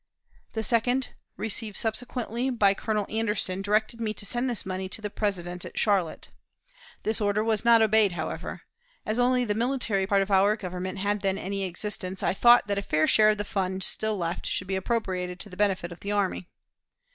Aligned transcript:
The 0.53 0.63
second, 0.63 1.09
received 1.37 1.77
subsequently 1.77 2.49
by 2.49 2.73
Colonel 2.73 3.05
Anderson, 3.07 3.61
directed 3.61 4.01
me 4.01 4.15
to 4.15 4.25
send 4.25 4.49
this 4.49 4.65
money 4.65 4.89
to 4.89 4.99
the 4.99 5.11
President 5.11 5.63
at 5.63 5.77
Charlotte. 5.77 6.29
This 7.03 7.21
order 7.21 7.43
was 7.43 7.63
not 7.63 7.83
obeyed, 7.83 8.13
however. 8.13 8.63
As 9.05 9.19
only 9.19 9.45
the 9.45 9.53
military 9.53 10.07
part 10.07 10.23
of 10.23 10.31
our 10.31 10.55
Government 10.55 10.97
had 10.97 11.21
then 11.21 11.37
any 11.37 11.61
existence, 11.65 12.23
I 12.23 12.33
thought 12.33 12.65
that 12.65 12.79
a 12.79 12.81
fair 12.81 13.05
share 13.05 13.29
of 13.29 13.37
the 13.37 13.45
fund 13.45 13.83
still 13.83 14.17
left 14.17 14.47
should 14.47 14.65
be 14.65 14.75
appropriated 14.75 15.39
to 15.41 15.49
the 15.49 15.55
benefit 15.57 15.91
of 15.91 15.99
the 15.99 16.13
army." 16.13 16.49